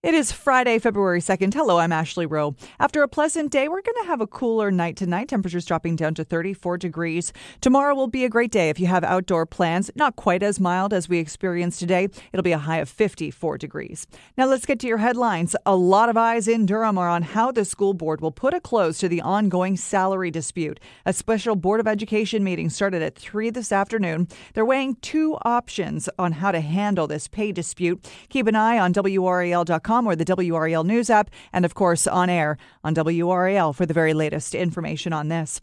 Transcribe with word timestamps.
It 0.00 0.14
is 0.14 0.30
Friday, 0.30 0.78
February 0.78 1.20
2nd. 1.20 1.54
Hello, 1.54 1.78
I'm 1.78 1.90
Ashley 1.90 2.24
Rowe. 2.24 2.54
After 2.78 3.02
a 3.02 3.08
pleasant 3.08 3.50
day, 3.50 3.66
we're 3.66 3.82
going 3.82 4.00
to 4.00 4.06
have 4.06 4.20
a 4.20 4.28
cooler 4.28 4.70
night 4.70 4.96
tonight. 4.96 5.26
Temperatures 5.26 5.64
dropping 5.64 5.96
down 5.96 6.14
to 6.14 6.22
34 6.22 6.78
degrees. 6.78 7.32
Tomorrow 7.60 7.96
will 7.96 8.06
be 8.06 8.24
a 8.24 8.28
great 8.28 8.52
day 8.52 8.68
if 8.68 8.78
you 8.78 8.86
have 8.86 9.02
outdoor 9.02 9.44
plans. 9.44 9.90
Not 9.96 10.14
quite 10.14 10.44
as 10.44 10.60
mild 10.60 10.94
as 10.94 11.08
we 11.08 11.18
experienced 11.18 11.80
today. 11.80 12.10
It'll 12.32 12.44
be 12.44 12.52
a 12.52 12.58
high 12.58 12.76
of 12.76 12.88
54 12.88 13.58
degrees. 13.58 14.06
Now 14.36 14.46
let's 14.46 14.66
get 14.66 14.78
to 14.80 14.86
your 14.86 14.98
headlines. 14.98 15.56
A 15.66 15.74
lot 15.74 16.08
of 16.08 16.16
eyes 16.16 16.46
in 16.46 16.64
Durham 16.64 16.96
are 16.96 17.08
on 17.08 17.22
how 17.22 17.50
the 17.50 17.64
school 17.64 17.92
board 17.92 18.20
will 18.20 18.30
put 18.30 18.54
a 18.54 18.60
close 18.60 18.98
to 18.98 19.08
the 19.08 19.22
ongoing 19.22 19.76
salary 19.76 20.30
dispute. 20.30 20.78
A 21.06 21.12
special 21.12 21.56
Board 21.56 21.80
of 21.80 21.88
Education 21.88 22.44
meeting 22.44 22.70
started 22.70 23.02
at 23.02 23.16
3 23.16 23.50
this 23.50 23.72
afternoon. 23.72 24.28
They're 24.54 24.64
weighing 24.64 24.94
two 25.02 25.36
options 25.42 26.08
on 26.20 26.30
how 26.30 26.52
to 26.52 26.60
handle 26.60 27.08
this 27.08 27.26
pay 27.26 27.50
dispute. 27.50 28.08
Keep 28.28 28.46
an 28.46 28.54
eye 28.54 28.78
on 28.78 28.92
WRAL.com 28.92 29.87
or 29.88 30.14
the 30.14 30.24
WRAL 30.24 30.84
News 30.84 31.08
app, 31.10 31.30
and 31.52 31.64
of 31.64 31.74
course 31.74 32.06
on 32.06 32.28
air 32.28 32.58
on 32.84 32.94
WRAL 32.94 33.72
for 33.74 33.86
the 33.86 33.94
very 33.94 34.12
latest 34.12 34.54
information 34.54 35.12
on 35.12 35.28
this. 35.28 35.60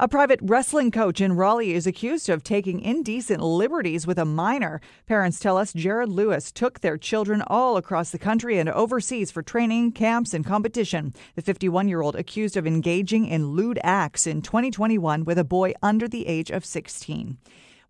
A 0.00 0.08
private 0.08 0.40
wrestling 0.42 0.90
coach 0.90 1.20
in 1.20 1.34
Raleigh 1.34 1.74
is 1.74 1.86
accused 1.86 2.28
of 2.28 2.42
taking 2.42 2.80
indecent 2.80 3.40
liberties 3.40 4.06
with 4.06 4.18
a 4.18 4.24
minor. 4.24 4.80
Parents 5.06 5.38
tell 5.38 5.56
us 5.56 5.72
Jared 5.72 6.08
Lewis 6.08 6.50
took 6.50 6.80
their 6.80 6.98
children 6.98 7.40
all 7.46 7.76
across 7.76 8.10
the 8.10 8.18
country 8.18 8.58
and 8.58 8.68
overseas 8.68 9.30
for 9.30 9.42
training, 9.42 9.92
camps, 9.92 10.34
and 10.34 10.44
competition. 10.44 11.14
The 11.36 11.42
51 11.42 11.88
year 11.88 12.02
old 12.02 12.16
accused 12.16 12.56
of 12.56 12.66
engaging 12.66 13.26
in 13.26 13.50
lewd 13.50 13.78
acts 13.84 14.26
in 14.26 14.42
2021 14.42 15.24
with 15.24 15.38
a 15.38 15.44
boy 15.44 15.72
under 15.82 16.08
the 16.08 16.26
age 16.26 16.50
of 16.50 16.64
16. 16.64 17.38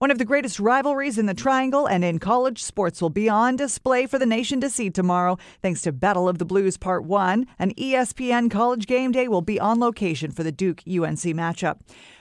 One 0.03 0.11
of 0.11 0.19
the 0.19 0.25
greatest 0.25 0.59
rivalries 0.59 1.17
in 1.17 1.27
the 1.27 1.33
Triangle 1.33 1.87
and 1.87 2.05
in 2.05 2.19
college 2.19 2.61
sports 2.61 3.01
will 3.01 3.09
be 3.09 3.29
on 3.29 3.55
display 3.55 4.07
for 4.07 4.19
the 4.19 4.27
nation 4.27 4.61
to 4.61 4.69
see 4.69 4.91
tomorrow. 4.91 5.39
Thanks 5.63 5.81
to 5.83 5.93
Battle 5.93 6.29
of 6.29 6.39
the 6.39 6.45
Blues 6.45 6.77
Part 6.77 7.05
1, 7.05 7.47
an 7.61 7.73
ESPN 7.75 8.51
College 8.51 8.89
Game 8.89 9.13
Day 9.13 9.29
will 9.29 9.43
be 9.43 9.61
on 9.61 9.79
location 9.79 10.33
for 10.33 10.43
the 10.43 10.51
Duke 10.51 10.83
UNC 10.89 11.23
matchup. 11.39 11.79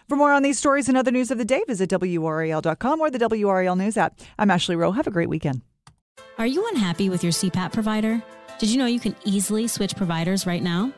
For 0.07 0.15
more 0.15 0.31
on 0.31 0.43
these 0.43 0.59
stories 0.59 0.89
and 0.89 0.95
other 0.95 1.09
news 1.09 1.31
of 1.31 1.39
the 1.39 1.43
day, 1.43 1.63
visit 1.65 1.89
WRAL.com 1.89 2.99
or 2.99 3.09
the 3.09 3.17
WRAL 3.17 3.75
News 3.75 3.97
app. 3.97 4.19
I'm 4.37 4.51
Ashley 4.51 4.75
Rowe. 4.75 4.91
Have 4.91 5.07
a 5.07 5.11
great 5.11 5.29
weekend. 5.29 5.63
Are 6.37 6.45
you 6.45 6.63
unhappy 6.67 7.09
with 7.09 7.23
your 7.23 7.33
CPAP 7.33 7.73
provider? 7.73 8.21
Did 8.59 8.69
you 8.69 8.77
know 8.77 8.85
you 8.85 8.99
can 8.99 9.15
easily 9.25 9.67
switch 9.67 9.95
providers 9.95 10.45
right 10.45 10.61
now? 10.61 10.93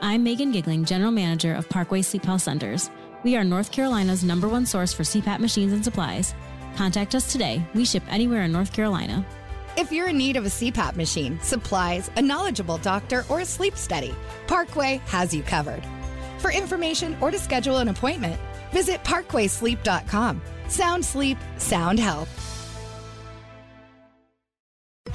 I'm 0.00 0.24
Megan 0.24 0.50
Gigling, 0.50 0.86
General 0.86 1.10
Manager 1.10 1.52
of 1.52 1.68
Parkway 1.68 2.00
Sleep 2.00 2.24
Health 2.24 2.40
Centers. 2.40 2.88
We 3.24 3.36
are 3.36 3.44
North 3.44 3.70
Carolina's 3.70 4.24
number 4.24 4.48
one 4.48 4.66
source 4.66 4.92
for 4.92 5.04
CPAP 5.04 5.38
machines 5.38 5.72
and 5.72 5.84
supplies. 5.84 6.34
Contact 6.74 7.14
us 7.14 7.30
today. 7.30 7.64
We 7.72 7.84
ship 7.84 8.02
anywhere 8.08 8.42
in 8.42 8.52
North 8.52 8.72
Carolina. 8.72 9.24
If 9.76 9.92
you're 9.92 10.08
in 10.08 10.18
need 10.18 10.36
of 10.36 10.44
a 10.44 10.48
CPAP 10.48 10.96
machine, 10.96 11.38
supplies, 11.40 12.10
a 12.16 12.22
knowledgeable 12.22 12.78
doctor, 12.78 13.24
or 13.28 13.40
a 13.40 13.46
sleep 13.46 13.76
study, 13.76 14.12
Parkway 14.48 15.00
has 15.06 15.32
you 15.32 15.42
covered. 15.44 15.84
For 16.38 16.50
information 16.50 17.16
or 17.20 17.30
to 17.30 17.38
schedule 17.38 17.78
an 17.78 17.88
appointment, 17.88 18.40
visit 18.72 19.04
parkwaysleep.com. 19.04 20.42
Sound 20.66 21.04
sleep, 21.04 21.38
sound 21.58 22.00
health. 22.00 22.61